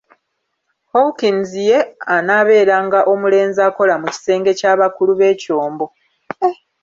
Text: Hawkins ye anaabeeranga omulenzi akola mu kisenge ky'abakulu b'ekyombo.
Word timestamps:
Hawkins 0.93 1.49
ye 1.69 1.79
anaabeeranga 2.15 2.99
omulenzi 3.13 3.59
akola 3.67 3.93
mu 4.01 4.07
kisenge 4.13 4.51
ky'abakulu 4.59 5.11
b'ekyombo. 5.19 5.85